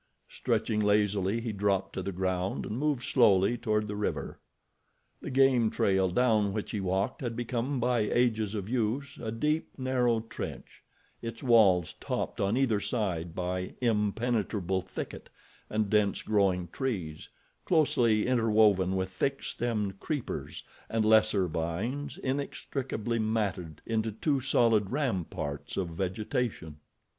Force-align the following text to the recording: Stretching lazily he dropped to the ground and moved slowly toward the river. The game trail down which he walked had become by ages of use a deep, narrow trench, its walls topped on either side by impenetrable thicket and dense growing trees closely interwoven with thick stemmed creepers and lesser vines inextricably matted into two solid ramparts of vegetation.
Stretching 0.29 0.79
lazily 0.79 1.41
he 1.41 1.51
dropped 1.53 1.93
to 1.93 2.01
the 2.01 2.11
ground 2.11 2.65
and 2.65 2.79
moved 2.79 3.03
slowly 3.05 3.55
toward 3.55 3.87
the 3.87 3.95
river. 3.95 4.39
The 5.21 5.29
game 5.29 5.69
trail 5.69 6.09
down 6.09 6.53
which 6.53 6.71
he 6.71 6.79
walked 6.81 7.21
had 7.21 7.35
become 7.35 7.79
by 7.79 7.99
ages 7.99 8.55
of 8.55 8.67
use 8.67 9.17
a 9.21 9.31
deep, 9.31 9.77
narrow 9.77 10.21
trench, 10.21 10.81
its 11.21 11.43
walls 11.43 11.93
topped 11.99 12.41
on 12.41 12.57
either 12.57 12.79
side 12.79 13.35
by 13.35 13.75
impenetrable 13.79 14.81
thicket 14.81 15.29
and 15.69 15.87
dense 15.87 16.23
growing 16.23 16.67
trees 16.69 17.29
closely 17.63 18.25
interwoven 18.25 18.95
with 18.95 19.11
thick 19.11 19.43
stemmed 19.43 19.99
creepers 19.99 20.63
and 20.89 21.05
lesser 21.05 21.45
vines 21.47 22.17
inextricably 22.17 23.19
matted 23.19 23.83
into 23.85 24.11
two 24.11 24.39
solid 24.39 24.89
ramparts 24.89 25.77
of 25.77 25.89
vegetation. 25.89 26.77